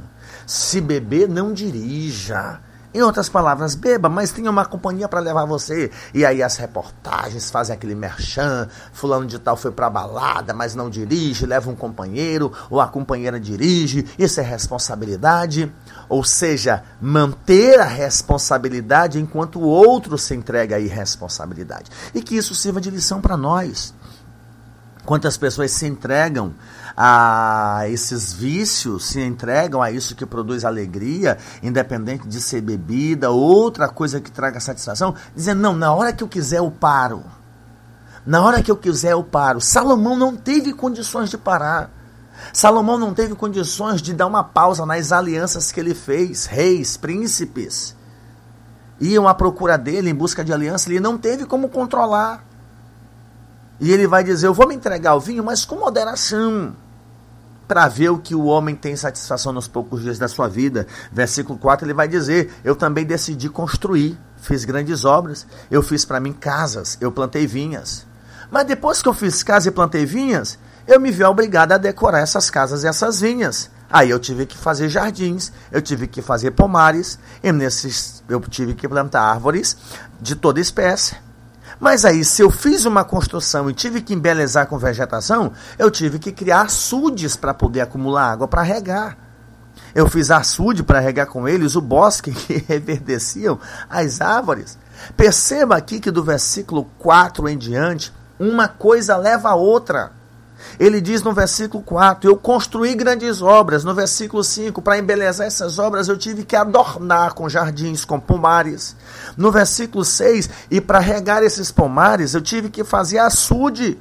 Se 0.45 0.79
beber, 0.79 1.27
não 1.27 1.53
dirija. 1.53 2.59
Em 2.97 3.01
outras 3.03 3.29
palavras, 3.29 3.75
beba, 3.75 4.09
mas 4.09 4.31
tenha 4.31 4.49
uma 4.49 4.65
companhia 4.65 5.07
para 5.07 5.19
levar 5.19 5.45
você. 5.45 5.91
E 6.15 6.25
aí 6.25 6.41
as 6.41 6.57
reportagens 6.57 7.51
fazem 7.51 7.75
aquele 7.75 7.93
merchan, 7.93 8.67
fulano 8.91 9.27
de 9.27 9.37
tal 9.37 9.55
foi 9.55 9.71
para 9.71 9.87
balada, 9.87 10.51
mas 10.51 10.73
não 10.73 10.89
dirige, 10.89 11.45
leva 11.45 11.69
um 11.69 11.75
companheiro, 11.75 12.51
ou 12.71 12.81
a 12.81 12.87
companheira 12.87 13.39
dirige, 13.39 14.03
isso 14.17 14.39
é 14.39 14.43
responsabilidade. 14.43 15.71
Ou 16.09 16.23
seja, 16.23 16.83
manter 16.99 17.79
a 17.79 17.85
responsabilidade 17.85 19.21
enquanto 19.21 19.59
o 19.59 19.67
outro 19.67 20.17
se 20.17 20.33
entrega 20.33 20.77
à 20.77 20.79
irresponsabilidade. 20.79 21.91
E 22.15 22.21
que 22.23 22.35
isso 22.35 22.55
sirva 22.55 22.81
de 22.81 22.89
lição 22.89 23.21
para 23.21 23.37
nós. 23.37 23.93
Quantas 25.05 25.37
pessoas 25.37 25.69
se 25.69 25.85
entregam 25.85 26.51
a 26.99 27.83
esses 27.89 28.33
vícios, 28.33 29.05
se 29.05 29.21
entregam 29.21 29.83
a 29.83 29.91
isso 29.91 30.15
que 30.15 30.25
produz 30.25 30.65
alegria, 30.65 31.37
independente 31.61 32.27
de 32.27 32.41
ser 32.41 32.61
bebida, 32.61 33.29
outra 33.29 33.87
coisa 33.87 34.19
que 34.19 34.31
traga 34.31 34.59
satisfação, 34.59 35.13
dizendo: 35.35 35.61
não, 35.61 35.75
na 35.75 35.93
hora 35.93 36.11
que 36.11 36.23
eu 36.23 36.27
quiser 36.27 36.57
eu 36.57 36.71
paro. 36.71 37.23
Na 38.25 38.41
hora 38.41 38.63
que 38.63 38.71
eu 38.71 38.75
quiser 38.75 39.11
eu 39.11 39.23
paro. 39.23 39.61
Salomão 39.61 40.17
não 40.17 40.35
teve 40.35 40.73
condições 40.73 41.29
de 41.29 41.37
parar. 41.37 41.91
Salomão 42.51 42.97
não 42.97 43.13
teve 43.13 43.35
condições 43.35 44.01
de 44.01 44.13
dar 44.13 44.25
uma 44.25 44.43
pausa 44.43 44.85
nas 44.85 45.11
alianças 45.11 45.71
que 45.71 45.79
ele 45.79 45.93
fez. 45.93 46.45
Reis, 46.45 46.97
príncipes 46.97 47.95
iam 48.99 49.27
à 49.27 49.33
procura 49.35 49.77
dele 49.77 50.09
em 50.09 50.15
busca 50.15 50.43
de 50.43 50.51
aliança, 50.51 50.89
ele 50.89 50.99
não 50.99 51.15
teve 51.17 51.45
como 51.45 51.69
controlar. 51.69 52.43
E 53.79 53.91
ele 53.91 54.07
vai 54.07 54.23
dizer: 54.23 54.47
Eu 54.47 54.53
vou 54.55 54.67
me 54.67 54.73
entregar 54.73 55.11
ao 55.11 55.19
vinho, 55.19 55.43
mas 55.43 55.63
com 55.63 55.75
moderação 55.75 56.75
para 57.67 57.87
ver 57.87 58.09
o 58.09 58.17
que 58.17 58.33
o 58.33 58.45
homem 58.45 58.75
tem 58.75 58.95
satisfação 58.95 59.51
nos 59.51 59.67
poucos 59.67 60.01
dias 60.01 60.17
da 60.17 60.27
sua 60.27 60.47
vida. 60.47 60.87
Versículo 61.11 61.59
4 61.59 61.85
ele 61.85 61.93
vai 61.93 62.07
dizer: 62.07 62.53
Eu 62.63 62.75
também 62.75 63.05
decidi 63.05 63.49
construir, 63.49 64.17
fiz 64.37 64.63
grandes 64.63 65.03
obras, 65.03 65.45
eu 65.69 65.83
fiz 65.83 66.05
para 66.05 66.19
mim 66.19 66.33
casas, 66.33 66.97
eu 67.01 67.11
plantei 67.11 67.45
vinhas. 67.45 68.05
Mas 68.49 68.65
depois 68.65 69.01
que 69.01 69.09
eu 69.09 69.13
fiz 69.13 69.43
casa 69.43 69.67
e 69.67 69.71
plantei 69.71 70.05
vinhas, 70.05 70.57
eu 70.87 70.99
me 70.99 71.11
vi 71.11 71.23
obrigado 71.23 71.73
a 71.73 71.77
decorar 71.77 72.19
essas 72.19 72.49
casas 72.49 72.83
e 72.83 72.87
essas 72.87 73.19
vinhas. 73.19 73.69
Aí 73.89 74.09
eu 74.09 74.19
tive 74.19 74.45
que 74.45 74.57
fazer 74.57 74.89
jardins, 74.89 75.51
eu 75.71 75.81
tive 75.81 76.07
que 76.07 76.21
fazer 76.21 76.51
pomares, 76.51 77.17
e 77.41 77.51
nesses 77.51 78.23
eu 78.27 78.39
tive 78.41 78.73
que 78.73 78.87
plantar 78.87 79.21
árvores 79.21 79.77
de 80.21 80.35
toda 80.35 80.59
espécie. 80.59 81.15
Mas 81.79 82.05
aí, 82.05 82.25
se 82.25 82.41
eu 82.41 82.49
fiz 82.49 82.85
uma 82.85 83.03
construção 83.03 83.69
e 83.69 83.73
tive 83.73 84.01
que 84.01 84.13
embelezar 84.13 84.67
com 84.67 84.77
vegetação, 84.77 85.51
eu 85.77 85.91
tive 85.91 86.17
que 86.17 86.31
criar 86.31 86.61
açudes 86.61 87.35
para 87.35 87.53
poder 87.53 87.81
acumular 87.81 88.31
água 88.31 88.47
para 88.47 88.63
regar. 88.63 89.17
Eu 89.93 90.09
fiz 90.09 90.31
açude 90.31 90.83
para 90.83 90.99
regar 90.99 91.27
com 91.27 91.47
eles 91.47 91.75
o 91.75 91.81
bosque 91.81 92.31
que 92.33 92.57
reverdeciam 92.67 93.59
as 93.89 94.21
árvores. 94.21 94.77
Perceba 95.15 95.77
aqui 95.77 95.99
que 95.99 96.11
do 96.11 96.23
versículo 96.23 96.85
4 96.97 97.47
em 97.47 97.57
diante, 97.57 98.11
uma 98.39 98.67
coisa 98.67 99.15
leva 99.15 99.49
a 99.49 99.55
outra. 99.55 100.11
Ele 100.79 101.01
diz 101.01 101.23
no 101.23 101.33
versículo 101.33 101.83
4: 101.83 102.29
Eu 102.29 102.37
construí 102.37 102.93
grandes 102.95 103.41
obras. 103.41 103.83
No 103.83 103.93
versículo 103.93 104.43
5, 104.43 104.81
para 104.81 104.97
embelezar 104.97 105.47
essas 105.47 105.79
obras, 105.79 106.07
eu 106.07 106.17
tive 106.17 106.43
que 106.43 106.55
adornar 106.55 107.33
com 107.33 107.49
jardins, 107.49 108.05
com 108.05 108.19
pomares. 108.19 108.95
No 109.35 109.51
versículo 109.51 110.03
6, 110.03 110.49
e 110.69 110.81
para 110.81 110.99
regar 110.99 111.43
esses 111.43 111.71
pomares, 111.71 112.33
eu 112.33 112.41
tive 112.41 112.69
que 112.69 112.83
fazer 112.83 113.19
açude. 113.19 113.97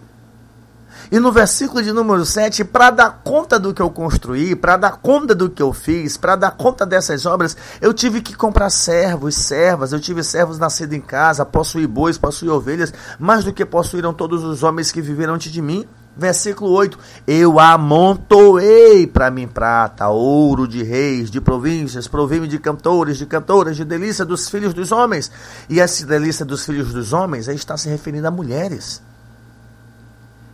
E 1.10 1.20
no 1.20 1.30
versículo 1.30 1.82
de 1.82 1.92
número 1.92 2.24
7, 2.24 2.64
para 2.64 2.90
dar 2.90 3.20
conta 3.22 3.60
do 3.60 3.72
que 3.72 3.80
eu 3.80 3.90
construí, 3.90 4.56
para 4.56 4.76
dar 4.76 4.96
conta 4.96 5.34
do 5.34 5.48
que 5.48 5.62
eu 5.62 5.72
fiz, 5.72 6.16
para 6.16 6.34
dar 6.34 6.50
conta 6.50 6.84
dessas 6.84 7.24
obras, 7.26 7.56
eu 7.80 7.94
tive 7.94 8.20
que 8.20 8.34
comprar 8.34 8.70
servos, 8.70 9.36
servas, 9.36 9.92
eu 9.92 10.00
tive 10.00 10.24
servos 10.24 10.58
nascidos 10.58 10.96
em 10.96 11.00
casa, 11.00 11.44
possuí 11.44 11.86
bois, 11.86 12.18
possuí 12.18 12.48
ovelhas, 12.48 12.92
mais 13.20 13.44
do 13.44 13.52
que 13.52 13.64
possuíram 13.64 14.12
todos 14.12 14.42
os 14.42 14.64
homens 14.64 14.90
que 14.90 15.00
viveram 15.00 15.34
antes 15.34 15.52
de 15.52 15.62
mim. 15.62 15.86
Versículo 16.16 16.70
8: 16.72 16.98
Eu 17.26 17.60
amontoei 17.60 19.06
para 19.06 19.30
mim 19.30 19.46
prata, 19.46 20.08
ouro 20.08 20.66
de 20.66 20.82
reis, 20.82 21.30
de 21.30 21.40
províncias, 21.40 22.08
provi-me 22.08 22.48
de 22.48 22.58
cantores, 22.58 23.18
de 23.18 23.26
cantoras, 23.26 23.76
de 23.76 23.84
delícia 23.84 24.24
dos 24.24 24.48
filhos 24.48 24.72
dos 24.72 24.92
homens. 24.92 25.30
E 25.68 25.78
essa 25.78 26.06
delícia 26.06 26.44
dos 26.44 26.64
filhos 26.64 26.92
dos 26.92 27.12
homens 27.12 27.48
aí 27.48 27.56
está 27.56 27.76
se 27.76 27.88
referindo 27.88 28.26
a 28.26 28.30
mulheres. 28.30 29.02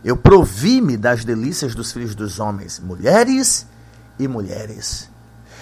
Eu 0.03 0.17
provi-me 0.17 0.97
das 0.97 1.23
delícias 1.23 1.73
dos 1.73 1.93
filhos 1.93 2.13
dos 2.13 2.41
homens, 2.41 2.79
mulheres 2.79 3.65
e 4.19 4.27
mulheres. 4.27 5.09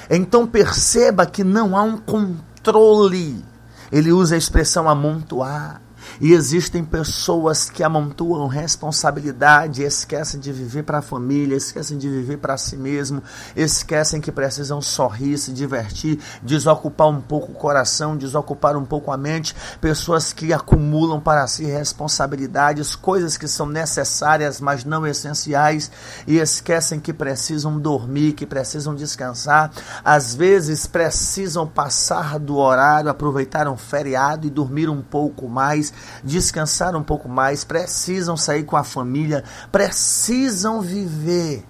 Então 0.10 0.48
perceba 0.48 1.28
que 1.28 1.44
não 1.44 1.78
há 1.78 1.84
um 1.84 1.98
controle. 1.98 3.46
Ele 3.92 4.12
usa 4.12 4.34
a 4.34 4.38
expressão 4.38 4.90
amontoar. 4.90 5.80
E 6.20 6.34
existem 6.34 6.84
pessoas 6.84 7.70
que 7.70 7.84
amontoam 7.84 8.48
responsabilidade, 8.48 9.84
esquecem 9.84 10.40
de 10.40 10.52
viver 10.52 10.84
para 10.84 11.00
a 11.00 11.02
família, 11.02 11.56
esquecem 11.56 11.98
de 11.98 12.10
viver 12.10 12.38
para 12.38 12.58
si 12.58 12.76
mesmo, 12.76 13.24
esquecem 13.56 14.20
que 14.20 14.32
precisam 14.32 14.82
sorrir, 14.82 15.38
se 15.38 15.52
divertir, 15.52 16.20
desocupar 16.42 17.08
um 17.08 17.22
pouco 17.22 17.52
o 17.52 17.56
coração, 17.56 18.18
desocupar 18.18 18.76
um 18.76 18.86
pouco 18.86 19.12
a 19.12 19.18
mente. 19.18 19.56
Pessoas 19.80 20.34
que 20.34 20.54
acumulam 20.54 21.20
para 21.20 21.46
si 21.48 21.66
responsabilidades, 21.66 22.96
coisas 22.96 23.38
que 23.38 23.48
são 23.48 23.66
necessárias, 23.66 24.60
mas 24.60 24.84
não 24.84 25.06
essenciais, 25.06 25.92
e 26.28 26.38
esquecem 26.38 27.00
que 27.00 27.14
precisam 27.14 27.80
dormir, 27.80 28.34
que 28.34 28.46
precisam 28.46 28.96
descansar. 28.96 29.72
Às 30.04 30.36
vezes 30.36 30.86
precisam 30.86 31.68
passar 31.68 32.40
do 32.40 32.58
horário, 32.58 33.10
aproveitar 33.10 33.68
um 33.68 33.78
feriado 33.78 34.48
e 34.48 34.50
dormir 34.50 34.90
um 34.90 35.02
pouco 35.02 35.48
mais 35.48 35.94
descansar 36.24 36.96
um 36.96 37.04
pouco 37.04 37.28
mais, 37.28 37.64
precisam 37.64 38.38
sair 38.38 38.64
com 38.64 38.78
a 38.78 38.84
família, 38.84 39.44
precisam 39.72 40.82
viver 40.82 41.66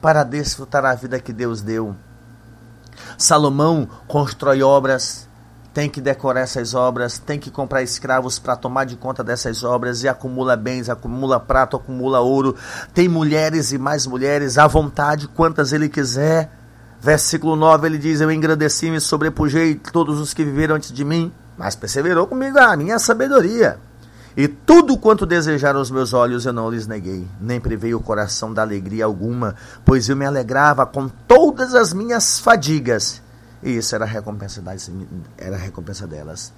para 0.00 0.24
desfrutar 0.24 0.84
a 0.84 0.94
vida 0.94 1.20
que 1.20 1.32
Deus 1.32 1.60
deu. 1.60 1.94
Salomão 3.16 3.88
constrói 4.06 4.62
obras, 4.62 5.28
tem 5.72 5.88
que 5.88 6.00
decorar 6.00 6.40
essas 6.40 6.74
obras, 6.74 7.18
tem 7.18 7.38
que 7.38 7.50
comprar 7.50 7.82
escravos 7.82 8.38
para 8.38 8.56
tomar 8.56 8.84
de 8.84 8.96
conta 8.96 9.22
dessas 9.22 9.62
obras 9.62 10.02
e 10.02 10.08
acumula 10.08 10.56
bens, 10.56 10.88
acumula 10.88 11.38
prata, 11.38 11.76
acumula 11.76 12.20
ouro. 12.20 12.56
Tem 12.92 13.08
mulheres 13.08 13.72
e 13.72 13.78
mais 13.78 14.06
mulheres 14.06 14.58
à 14.58 14.66
vontade, 14.66 15.28
quantas 15.28 15.72
ele 15.72 15.88
quiser. 15.88 16.50
Versículo 17.00 17.54
9 17.56 17.86
ele 17.86 17.98
diz: 17.98 18.20
Eu 18.20 18.30
engrandeci-me 18.30 18.96
e 18.96 19.00
sobrepujei 19.00 19.74
todos 19.74 20.18
os 20.18 20.34
que 20.34 20.44
viveram 20.44 20.74
antes 20.74 20.92
de 20.92 21.04
mim 21.04 21.32
mas 21.60 21.76
perseverou 21.76 22.26
comigo 22.26 22.58
a 22.58 22.74
minha 22.74 22.98
sabedoria. 22.98 23.78
E 24.34 24.48
tudo 24.48 24.96
quanto 24.96 25.26
desejaram 25.26 25.78
os 25.78 25.90
meus 25.90 26.14
olhos 26.14 26.46
eu 26.46 26.54
não 26.54 26.70
lhes 26.70 26.86
neguei, 26.86 27.28
nem 27.38 27.60
privei 27.60 27.94
o 27.94 28.00
coração 28.00 28.54
da 28.54 28.62
alegria 28.62 29.04
alguma, 29.04 29.54
pois 29.84 30.08
eu 30.08 30.16
me 30.16 30.24
alegrava 30.24 30.86
com 30.86 31.06
todas 31.06 31.74
as 31.74 31.92
minhas 31.92 32.40
fadigas, 32.40 33.20
e 33.62 33.76
isso 33.76 33.94
era 33.94 34.06
a 34.06 34.08
recompensa, 34.08 34.62
das, 34.62 34.90
era 35.36 35.56
a 35.56 35.58
recompensa 35.58 36.06
delas. 36.06 36.50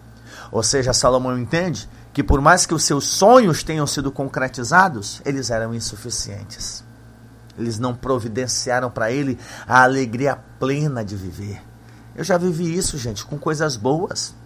Ou 0.53 0.63
seja, 0.63 0.93
Salomão 0.93 1.37
entende 1.37 1.89
que 2.13 2.23
por 2.23 2.41
mais 2.41 2.65
que 2.65 2.73
os 2.73 2.85
seus 2.85 3.05
sonhos 3.05 3.65
tenham 3.65 3.89
sido 3.89 4.13
concretizados, 4.13 5.21
eles 5.25 5.51
eram 5.51 5.75
insuficientes. 5.75 6.85
Eles 7.59 7.77
não 7.77 7.93
providenciaram 7.93 8.89
para 8.89 9.11
ele 9.11 9.37
a 9.67 9.83
alegria 9.83 10.39
plena 10.61 11.05
de 11.05 11.17
viver. 11.17 11.61
Eu 12.15 12.23
já 12.23 12.39
vivi 12.39 12.77
isso, 12.77 12.97
gente, 12.97 13.25
com 13.25 13.37
coisas 13.37 13.77
boas. 13.77 14.41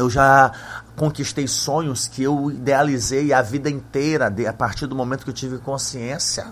Eu 0.00 0.08
já 0.08 0.52
conquistei 0.96 1.46
sonhos 1.46 2.08
que 2.08 2.22
eu 2.22 2.50
idealizei 2.50 3.32
a 3.32 3.42
vida 3.42 3.68
inteira, 3.68 4.32
a 4.48 4.52
partir 4.52 4.86
do 4.86 4.96
momento 4.96 5.24
que 5.24 5.30
eu 5.30 5.34
tive 5.34 5.58
consciência. 5.58 6.46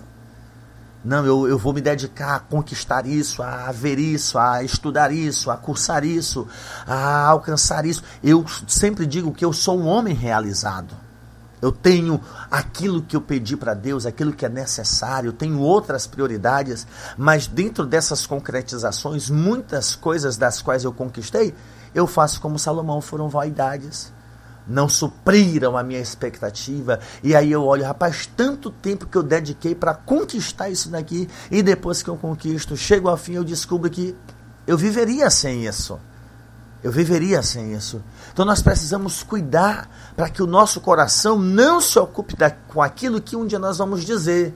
Não, 1.03 1.25
eu, 1.25 1.49
eu 1.49 1.57
vou 1.57 1.73
me 1.73 1.81
dedicar 1.81 2.35
a 2.35 2.41
conquistar 2.41 3.07
isso, 3.07 3.43
a 3.43 3.73
ver 3.73 3.99
isso, 3.99 4.37
a 4.39 4.63
estudar 4.63 5.13
isso, 5.13 5.51
a 5.51 5.57
cursar 5.57 6.05
isso, 6.05 6.47
a 6.87 7.27
alcançar 7.27 7.87
isso. 7.87 8.03
Eu 8.23 8.45
sempre 8.67 9.07
digo 9.07 9.33
que 9.33 9.45
eu 9.45 9.53
sou 9.53 9.79
um 9.79 9.87
homem 9.87 10.15
realizado. 10.15 10.95
Eu 11.63 11.73
tenho 11.73 12.21
aquilo 12.51 13.03
que 13.03 13.17
eu 13.17 13.21
pedi 13.21 13.57
para 13.57 13.75
Deus, 13.75 14.07
aquilo 14.07 14.33
que 14.33 14.45
é 14.45 14.49
necessário, 14.49 15.29
eu 15.29 15.33
tenho 15.33 15.59
outras 15.59 16.07
prioridades, 16.07 16.87
mas 17.17 17.47
dentro 17.47 17.85
dessas 17.85 18.27
concretizações, 18.27 19.29
muitas 19.29 19.97
coisas 19.97 20.37
das 20.37 20.63
quais 20.63 20.85
eu 20.85 20.93
conquistei, 20.93 21.55
eu 21.95 22.07
faço 22.07 22.41
como 22.41 22.59
Salomão, 22.59 23.01
foram 23.01 23.29
vaidades. 23.29 24.13
Não 24.67 24.89
supriram 24.89 25.79
a 25.79 25.83
minha 25.83 26.01
expectativa. 26.01 27.01
E 27.23 27.35
aí 27.35 27.51
eu 27.51 27.65
olho, 27.65 27.85
rapaz, 27.85 28.29
tanto 28.37 28.71
tempo 28.71 29.07
que 29.07 29.17
eu 29.17 29.23
dediquei 29.23 29.75
para 29.75 29.95
conquistar 29.95 30.69
isso 30.69 30.91
daqui. 30.91 31.29
E 31.51 31.63
depois 31.63 32.03
que 32.03 32.11
eu 32.11 32.17
conquisto, 32.17 32.77
chego 32.77 33.09
ao 33.09 33.17
fim, 33.17 33.33
eu 33.33 33.45
descubro 33.45 33.89
que 33.89 34.15
eu 34.67 34.77
viveria 34.77 35.31
sem 35.31 35.67
isso. 35.67 35.99
Eu 36.83 36.93
viveria 36.93 37.43
sem 37.43 37.75
isso. 37.75 38.03
Então 38.33 38.45
nós 38.45 38.63
precisamos 38.63 39.23
cuidar 39.23 39.89
para 40.15 40.29
que 40.29 40.43
o 40.43 40.47
nosso 40.47 40.81
coração 40.81 41.39
não 41.39 41.81
se 41.81 41.99
ocupe 41.99 42.37
da, 42.37 42.51
com 42.51 42.83
aquilo 42.83 43.21
que 43.21 43.35
um 43.35 43.47
dia 43.47 43.59
nós 43.59 43.79
vamos 43.79 44.05
dizer. 44.05 44.55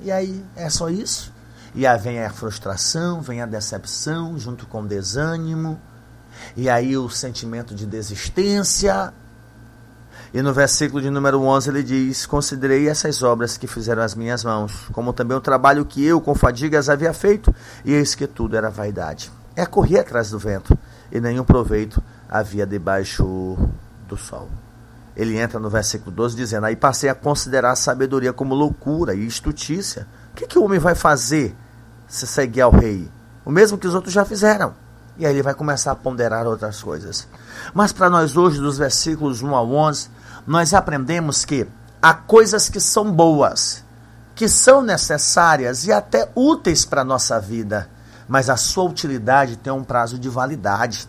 E 0.00 0.10
aí, 0.10 0.44
é 0.56 0.68
só 0.68 0.90
isso? 0.90 1.32
E 1.74 1.86
aí 1.86 1.98
vem 1.98 2.22
a 2.22 2.30
frustração, 2.30 3.22
vem 3.22 3.40
a 3.40 3.46
decepção, 3.46 4.36
junto 4.38 4.66
com 4.66 4.82
o 4.82 4.86
desânimo. 4.86 5.80
E 6.56 6.68
aí 6.68 6.96
o 6.96 7.08
sentimento 7.08 7.74
de 7.74 7.86
desistência. 7.86 9.12
E 10.34 10.40
no 10.40 10.52
versículo 10.52 11.02
de 11.02 11.10
número 11.10 11.42
11 11.42 11.70
ele 11.70 11.82
diz: 11.82 12.24
Considerei 12.24 12.88
essas 12.88 13.22
obras 13.22 13.58
que 13.58 13.66
fizeram 13.66 14.02
as 14.02 14.14
minhas 14.14 14.42
mãos, 14.42 14.88
como 14.92 15.12
também 15.12 15.36
o 15.36 15.40
trabalho 15.40 15.84
que 15.84 16.04
eu 16.04 16.20
com 16.20 16.34
fadigas 16.34 16.88
havia 16.88 17.12
feito, 17.12 17.54
e 17.84 17.92
eis 17.92 18.14
que 18.14 18.26
tudo 18.26 18.56
era 18.56 18.70
vaidade. 18.70 19.30
É 19.54 19.66
correr 19.66 20.00
atrás 20.00 20.30
do 20.30 20.38
vento, 20.38 20.76
e 21.10 21.20
nenhum 21.20 21.44
proveito 21.44 22.02
havia 22.28 22.66
debaixo 22.66 23.58
do 24.08 24.16
sol. 24.16 24.48
Ele 25.14 25.38
entra 25.38 25.60
no 25.60 25.68
versículo 25.68 26.10
12 26.10 26.34
dizendo: 26.34 26.64
Aí 26.64 26.76
passei 26.76 27.10
a 27.10 27.14
considerar 27.14 27.72
a 27.72 27.76
sabedoria 27.76 28.32
como 28.32 28.54
loucura 28.54 29.14
e 29.14 29.26
estutícia. 29.26 30.06
O 30.32 30.34
que, 30.34 30.46
que 30.46 30.58
o 30.58 30.64
homem 30.64 30.78
vai 30.78 30.94
fazer 30.94 31.54
se 32.08 32.26
seguir 32.26 32.62
ao 32.62 32.70
rei? 32.70 33.10
O 33.44 33.50
mesmo 33.50 33.76
que 33.76 33.86
os 33.86 33.94
outros 33.94 34.14
já 34.14 34.24
fizeram. 34.24 34.74
E 35.18 35.26
aí 35.26 35.32
ele 35.32 35.42
vai 35.42 35.54
começar 35.54 35.92
a 35.92 35.96
ponderar 35.96 36.46
outras 36.46 36.82
coisas. 36.82 37.28
Mas 37.74 37.92
para 37.92 38.08
nós 38.08 38.36
hoje, 38.36 38.58
dos 38.58 38.78
versículos 38.78 39.42
1 39.42 39.54
a 39.54 39.62
11, 39.62 40.08
nós 40.46 40.72
aprendemos 40.72 41.44
que 41.44 41.66
há 42.00 42.14
coisas 42.14 42.68
que 42.68 42.80
são 42.80 43.12
boas, 43.12 43.84
que 44.34 44.48
são 44.48 44.82
necessárias 44.82 45.86
e 45.86 45.92
até 45.92 46.30
úteis 46.34 46.84
para 46.84 47.02
a 47.02 47.04
nossa 47.04 47.38
vida, 47.38 47.88
mas 48.26 48.48
a 48.48 48.56
sua 48.56 48.84
utilidade 48.84 49.56
tem 49.56 49.72
um 49.72 49.84
prazo 49.84 50.18
de 50.18 50.28
validade. 50.28 51.08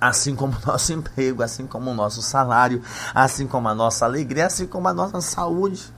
Assim 0.00 0.36
como 0.36 0.54
o 0.56 0.66
nosso 0.66 0.92
emprego, 0.94 1.42
assim 1.42 1.66
como 1.66 1.90
o 1.90 1.94
nosso 1.94 2.22
salário, 2.22 2.82
assim 3.14 3.46
como 3.46 3.68
a 3.68 3.74
nossa 3.74 4.04
alegria, 4.04 4.46
assim 4.46 4.66
como 4.66 4.86
a 4.86 4.94
nossa 4.94 5.20
saúde. 5.20 5.92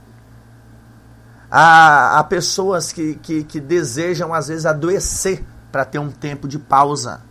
Há, 1.51 2.17
há 2.17 2.23
pessoas 2.23 2.93
que, 2.93 3.15
que, 3.15 3.43
que 3.43 3.59
desejam, 3.59 4.33
às 4.33 4.47
vezes, 4.47 4.65
adoecer 4.65 5.45
para 5.71 5.85
ter 5.85 5.99
um 5.99 6.11
tempo 6.11 6.47
de 6.47 6.59
pausa. 6.59 7.21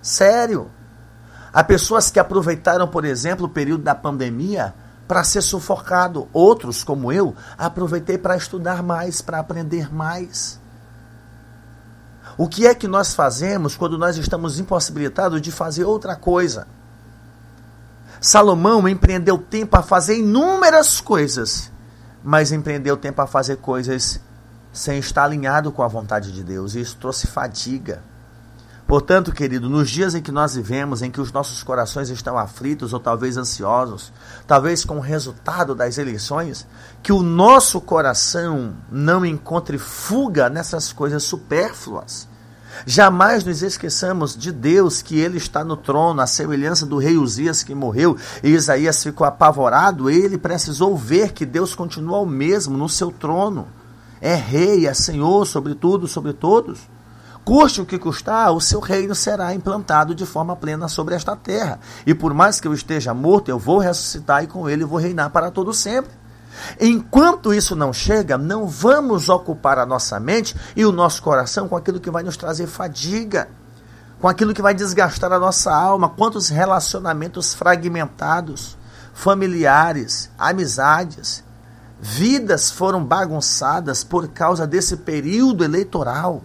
Sério. 0.00 0.70
Há 1.52 1.62
pessoas 1.64 2.10
que 2.10 2.18
aproveitaram, 2.18 2.86
por 2.88 3.04
exemplo, 3.04 3.46
o 3.46 3.50
período 3.50 3.82
da 3.82 3.94
pandemia 3.94 4.74
para 5.06 5.24
ser 5.24 5.42
sufocado. 5.42 6.28
Outros, 6.32 6.84
como 6.84 7.12
eu, 7.12 7.34
aproveitei 7.58 8.16
para 8.16 8.36
estudar 8.36 8.82
mais, 8.82 9.20
para 9.20 9.40
aprender 9.40 9.92
mais. 9.92 10.60
O 12.38 12.48
que 12.48 12.66
é 12.66 12.74
que 12.74 12.88
nós 12.88 13.12
fazemos 13.12 13.76
quando 13.76 13.98
nós 13.98 14.16
estamos 14.16 14.58
impossibilitados 14.58 15.42
de 15.42 15.50
fazer 15.50 15.84
outra 15.84 16.14
coisa? 16.14 16.66
Salomão 18.20 18.88
empreendeu 18.88 19.36
tempo 19.36 19.76
a 19.76 19.82
fazer 19.82 20.18
inúmeras 20.18 21.00
coisas, 21.00 21.72
mas 22.22 22.52
empreendeu 22.52 22.96
tempo 22.96 23.20
a 23.20 23.26
fazer 23.26 23.56
coisas 23.56 24.20
sem 24.72 24.98
estar 24.98 25.24
alinhado 25.24 25.72
com 25.72 25.82
a 25.82 25.88
vontade 25.88 26.32
de 26.32 26.42
Deus. 26.42 26.74
E 26.74 26.80
isso 26.80 26.96
trouxe 26.96 27.26
fadiga. 27.26 28.02
Portanto, 28.90 29.30
querido, 29.30 29.70
nos 29.70 29.88
dias 29.88 30.16
em 30.16 30.20
que 30.20 30.32
nós 30.32 30.56
vivemos, 30.56 31.00
em 31.00 31.12
que 31.12 31.20
os 31.20 31.30
nossos 31.30 31.62
corações 31.62 32.10
estão 32.10 32.36
aflitos 32.36 32.92
ou 32.92 32.98
talvez 32.98 33.36
ansiosos, 33.36 34.12
talvez 34.48 34.84
com 34.84 34.96
o 34.96 35.00
resultado 35.00 35.76
das 35.76 35.96
eleições, 35.96 36.66
que 37.00 37.12
o 37.12 37.22
nosso 37.22 37.80
coração 37.80 38.74
não 38.90 39.24
encontre 39.24 39.78
fuga 39.78 40.50
nessas 40.50 40.92
coisas 40.92 41.22
supérfluas. 41.22 42.26
Jamais 42.84 43.44
nos 43.44 43.62
esqueçamos 43.62 44.36
de 44.36 44.50
Deus, 44.50 45.02
que 45.02 45.20
Ele 45.20 45.38
está 45.38 45.62
no 45.62 45.76
trono, 45.76 46.20
a 46.20 46.26
semelhança 46.26 46.84
do 46.84 46.98
rei 46.98 47.16
Uzias 47.16 47.62
que 47.62 47.76
morreu, 47.76 48.16
e 48.42 48.48
Isaías 48.48 49.04
ficou 49.04 49.24
apavorado. 49.24 50.10
Ele 50.10 50.36
precisou 50.36 50.96
ver 50.96 51.32
que 51.32 51.46
Deus 51.46 51.76
continua 51.76 52.18
o 52.18 52.26
mesmo 52.26 52.76
no 52.76 52.88
seu 52.88 53.12
trono. 53.12 53.68
É 54.20 54.34
rei, 54.34 54.86
é 54.86 54.94
senhor 54.94 55.46
sobre 55.46 55.74
tudo, 55.74 56.06
sobre 56.06 56.32
todos. 56.32 56.80
Custe 57.44 57.80
o 57.80 57.86
que 57.86 57.98
custar, 57.98 58.52
o 58.52 58.60
seu 58.60 58.80
reino 58.80 59.14
será 59.14 59.54
implantado 59.54 60.14
de 60.14 60.26
forma 60.26 60.54
plena 60.54 60.88
sobre 60.88 61.14
esta 61.14 61.34
terra. 61.34 61.80
E 62.06 62.14
por 62.14 62.34
mais 62.34 62.60
que 62.60 62.68
eu 62.68 62.74
esteja 62.74 63.14
morto, 63.14 63.50
eu 63.50 63.58
vou 63.58 63.78
ressuscitar 63.78 64.44
e 64.44 64.46
com 64.46 64.68
ele 64.68 64.84
vou 64.84 64.98
reinar 64.98 65.30
para 65.30 65.50
todo 65.50 65.72
sempre. 65.72 66.12
Enquanto 66.78 67.54
isso 67.54 67.74
não 67.74 67.92
chega, 67.92 68.36
não 68.36 68.66
vamos 68.66 69.28
ocupar 69.28 69.78
a 69.78 69.86
nossa 69.86 70.20
mente 70.20 70.54
e 70.76 70.84
o 70.84 70.92
nosso 70.92 71.22
coração 71.22 71.66
com 71.68 71.76
aquilo 71.76 72.00
que 72.00 72.10
vai 72.10 72.22
nos 72.22 72.36
trazer 72.36 72.66
fadiga, 72.66 73.48
com 74.20 74.28
aquilo 74.28 74.52
que 74.52 74.62
vai 74.62 74.74
desgastar 74.74 75.32
a 75.32 75.38
nossa 75.38 75.74
alma. 75.74 76.10
Quantos 76.10 76.48
relacionamentos 76.48 77.54
fragmentados, 77.54 78.76
familiares, 79.14 80.30
amizades, 80.38 81.42
vidas 82.00 82.70
foram 82.70 83.04
bagunçadas 83.04 84.02
por 84.02 84.28
causa 84.28 84.66
desse 84.66 84.96
período 84.98 85.64
eleitoral. 85.64 86.42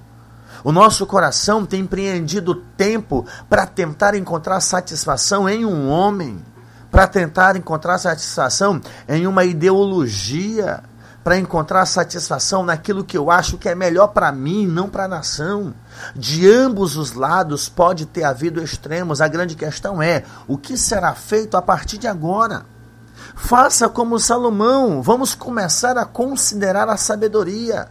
O 0.63 0.71
nosso 0.71 1.05
coração 1.05 1.65
tem 1.65 1.81
empreendido 1.81 2.55
tempo 2.55 3.25
para 3.49 3.65
tentar 3.65 4.15
encontrar 4.15 4.59
satisfação 4.59 5.47
em 5.47 5.63
um 5.63 5.89
homem, 5.89 6.43
para 6.89 7.07
tentar 7.07 7.55
encontrar 7.55 7.97
satisfação 7.97 8.81
em 9.07 9.27
uma 9.27 9.45
ideologia, 9.45 10.81
para 11.23 11.37
encontrar 11.37 11.85
satisfação 11.85 12.63
naquilo 12.63 13.03
que 13.03 13.17
eu 13.17 13.31
acho 13.31 13.57
que 13.57 13.67
é 13.67 13.73
melhor 13.73 14.07
para 14.09 14.31
mim, 14.31 14.67
não 14.67 14.89
para 14.89 15.05
a 15.05 15.07
nação. 15.07 15.73
De 16.15 16.49
ambos 16.51 16.97
os 16.97 17.13
lados 17.13 17.67
pode 17.67 18.05
ter 18.05 18.23
havido 18.23 18.61
extremos. 18.61 19.21
A 19.21 19.27
grande 19.27 19.55
questão 19.55 20.01
é: 20.01 20.23
o 20.47 20.57
que 20.57 20.77
será 20.77 21.13
feito 21.13 21.57
a 21.57 21.61
partir 21.61 21.97
de 21.97 22.07
agora? 22.07 22.65
Faça 23.35 23.89
como 23.89 24.19
Salomão, 24.19 25.01
vamos 25.01 25.35
começar 25.35 25.97
a 25.97 26.05
considerar 26.05 26.89
a 26.89 26.97
sabedoria. 26.97 27.87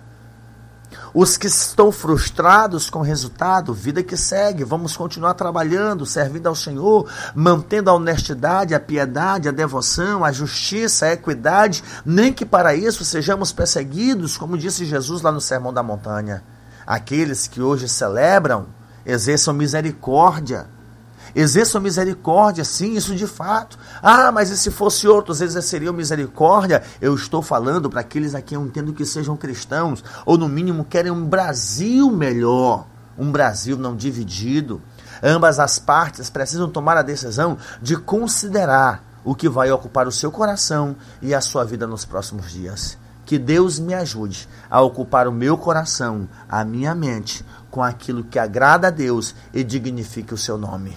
Os 1.12 1.36
que 1.36 1.46
estão 1.46 1.92
frustrados 1.92 2.90
com 2.90 2.98
o 2.98 3.02
resultado, 3.02 3.72
vida 3.72 4.02
que 4.02 4.16
segue, 4.16 4.64
vamos 4.64 4.96
continuar 4.96 5.34
trabalhando, 5.34 6.04
servindo 6.04 6.48
ao 6.48 6.56
Senhor, 6.56 7.08
mantendo 7.34 7.88
a 7.88 7.94
honestidade, 7.94 8.74
a 8.74 8.80
piedade, 8.80 9.48
a 9.48 9.52
devoção, 9.52 10.24
a 10.24 10.32
justiça, 10.32 11.06
a 11.06 11.12
equidade, 11.12 11.84
nem 12.04 12.32
que 12.32 12.44
para 12.44 12.74
isso 12.74 13.04
sejamos 13.04 13.52
perseguidos, 13.52 14.36
como 14.36 14.58
disse 14.58 14.84
Jesus 14.84 15.22
lá 15.22 15.30
no 15.30 15.40
Sermão 15.40 15.72
da 15.72 15.82
Montanha. 15.82 16.42
Aqueles 16.86 17.46
que 17.46 17.62
hoje 17.62 17.88
celebram, 17.88 18.66
exerçam 19.06 19.54
misericórdia, 19.54 20.66
Exerçam 21.34 21.80
misericórdia, 21.80 22.64
sim, 22.64 22.94
isso 22.94 23.14
de 23.16 23.26
fato. 23.26 23.76
Ah, 24.00 24.30
mas 24.30 24.50
e 24.50 24.56
se 24.56 24.70
fosse 24.70 25.08
outros 25.08 25.40
exerceriam 25.40 25.92
misericórdia? 25.92 26.82
Eu 27.00 27.14
estou 27.14 27.42
falando 27.42 27.90
para 27.90 28.00
aqueles 28.00 28.34
a 28.34 28.40
quem 28.40 28.56
eu 28.56 28.64
entendo 28.64 28.92
que 28.92 29.04
sejam 29.04 29.36
cristãos, 29.36 30.04
ou 30.24 30.38
no 30.38 30.48
mínimo 30.48 30.84
querem 30.84 31.10
um 31.10 31.24
Brasil 31.24 32.08
melhor, 32.12 32.86
um 33.18 33.32
Brasil 33.32 33.76
não 33.76 33.96
dividido. 33.96 34.80
Ambas 35.20 35.58
as 35.58 35.78
partes 35.78 36.30
precisam 36.30 36.70
tomar 36.70 36.96
a 36.96 37.02
decisão 37.02 37.58
de 37.82 37.96
considerar 37.96 39.02
o 39.24 39.34
que 39.34 39.48
vai 39.48 39.72
ocupar 39.72 40.06
o 40.06 40.12
seu 40.12 40.30
coração 40.30 40.94
e 41.20 41.34
a 41.34 41.40
sua 41.40 41.64
vida 41.64 41.86
nos 41.86 42.04
próximos 42.04 42.52
dias. 42.52 42.96
Que 43.24 43.38
Deus 43.38 43.80
me 43.80 43.94
ajude 43.94 44.48
a 44.70 44.80
ocupar 44.82 45.26
o 45.26 45.32
meu 45.32 45.56
coração, 45.56 46.28
a 46.48 46.62
minha 46.64 46.94
mente, 46.94 47.44
com 47.70 47.82
aquilo 47.82 48.22
que 48.22 48.38
agrada 48.38 48.88
a 48.88 48.90
Deus 48.90 49.34
e 49.52 49.64
dignifique 49.64 50.34
o 50.34 50.38
seu 50.38 50.58
nome 50.58 50.96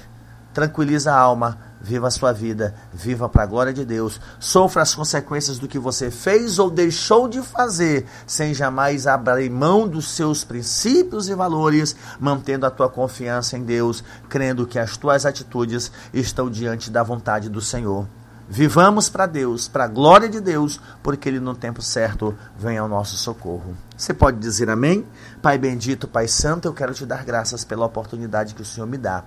tranquiliza 0.58 1.14
a 1.14 1.20
alma, 1.20 1.56
viva 1.80 2.08
a 2.08 2.10
sua 2.10 2.34
vida, 2.34 2.74
viva 2.92 3.30
para 3.30 3.44
a 3.44 3.46
glória 3.46 3.72
de 3.72 3.86
Deus, 3.86 4.20
sofra 4.40 4.82
as 4.82 4.96
consequências 4.96 5.60
do 5.60 5.68
que 5.68 5.78
você 5.78 6.10
fez 6.10 6.58
ou 6.58 6.72
deixou 6.72 7.28
de 7.28 7.44
fazer, 7.44 8.08
sem 8.26 8.56
jamais 8.56 9.06
abrir 9.06 9.52
mão 9.52 9.88
dos 9.88 10.10
seus 10.10 10.44
princípios 10.44 11.30
e 11.30 11.36
valores, 11.36 11.96
mantendo 12.20 12.66
a 12.66 12.72
tua 12.72 12.90
confiança 12.90 13.56
em 13.56 13.64
Deus, 13.64 14.04
crendo 14.28 14.66
que 14.66 14.80
as 14.80 14.98
tuas 14.98 15.28
atitudes 15.28 15.92
estão 16.12 16.50
diante 16.50 16.90
da 16.90 17.04
vontade 17.04 17.50
do 17.50 17.62
Senhor. 17.62 18.08
Vivamos 18.50 19.10
para 19.10 19.28
Deus, 19.28 19.68
para 19.68 19.84
a 19.84 19.88
glória 19.88 20.28
de 20.28 20.42
Deus, 20.42 20.82
porque 21.04 21.30
Ele 21.30 21.40
no 21.40 21.54
tempo 21.54 21.84
certo 21.84 22.36
vem 22.58 22.80
ao 22.80 22.88
nosso 22.88 23.16
socorro. 23.16 23.78
Você 23.96 24.12
pode 24.12 24.40
dizer 24.40 24.72
amém? 24.72 25.06
Pai 25.40 25.60
bendito, 25.60 26.08
Pai 26.08 26.28
santo, 26.28 26.68
eu 26.68 26.74
quero 26.74 26.96
te 26.96 27.06
dar 27.06 27.24
graças 27.24 27.64
pela 27.64 27.86
oportunidade 27.86 28.56
que 28.56 28.64
o 28.64 28.66
Senhor 28.66 28.88
me 28.88 28.98
dá 28.98 29.24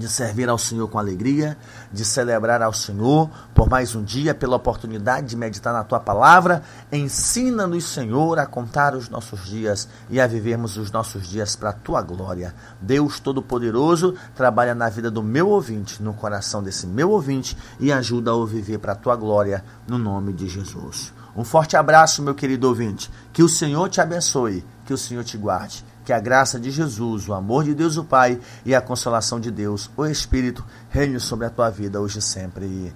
de 0.00 0.08
servir 0.08 0.48
ao 0.48 0.56
Senhor 0.56 0.88
com 0.88 0.98
alegria, 0.98 1.58
de 1.92 2.06
celebrar 2.06 2.62
ao 2.62 2.72
Senhor 2.72 3.28
por 3.54 3.68
mais 3.68 3.94
um 3.94 4.02
dia, 4.02 4.34
pela 4.34 4.56
oportunidade 4.56 5.26
de 5.26 5.36
meditar 5.36 5.74
na 5.74 5.84
tua 5.84 6.00
palavra. 6.00 6.62
Ensina-nos, 6.90 7.84
Senhor, 7.84 8.38
a 8.38 8.46
contar 8.46 8.94
os 8.94 9.10
nossos 9.10 9.44
dias 9.44 9.86
e 10.08 10.18
a 10.18 10.26
vivermos 10.26 10.78
os 10.78 10.90
nossos 10.90 11.28
dias 11.28 11.54
para 11.54 11.68
a 11.68 11.74
tua 11.74 12.00
glória. 12.00 12.54
Deus 12.80 13.20
Todo-Poderoso, 13.20 14.14
trabalha 14.34 14.74
na 14.74 14.88
vida 14.88 15.10
do 15.10 15.22
meu 15.22 15.50
ouvinte, 15.50 16.02
no 16.02 16.14
coração 16.14 16.62
desse 16.62 16.86
meu 16.86 17.10
ouvinte 17.10 17.54
e 17.78 17.92
ajuda 17.92 18.32
a 18.32 18.46
viver 18.46 18.78
para 18.78 18.92
a 18.92 18.96
tua 18.96 19.14
glória, 19.16 19.62
no 19.86 19.98
nome 19.98 20.32
de 20.32 20.48
Jesus. 20.48 21.12
Um 21.36 21.44
forte 21.44 21.76
abraço, 21.76 22.22
meu 22.22 22.34
querido 22.34 22.66
ouvinte. 22.66 23.10
Que 23.34 23.42
o 23.42 23.48
Senhor 23.50 23.90
te 23.90 24.00
abençoe, 24.00 24.64
que 24.86 24.94
o 24.94 24.98
Senhor 24.98 25.24
te 25.24 25.36
guarde 25.36 25.89
que 26.10 26.12
a 26.12 26.18
graça 26.18 26.58
de 26.58 26.72
Jesus, 26.72 27.28
o 27.28 27.34
amor 27.34 27.62
de 27.62 27.72
Deus 27.72 27.96
o 27.96 28.02
Pai 28.02 28.40
e 28.66 28.74
a 28.74 28.80
consolação 28.80 29.38
de 29.38 29.48
Deus, 29.48 29.88
o 29.96 30.04
Espírito, 30.04 30.66
reine 30.88 31.20
sobre 31.20 31.46
a 31.46 31.50
tua 31.50 31.70
vida 31.70 32.00
hoje 32.00 32.18
e 32.18 32.22
sempre. 32.22 32.92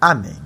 Amém. 0.00 0.45